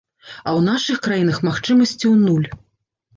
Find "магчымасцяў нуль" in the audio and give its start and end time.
1.49-2.47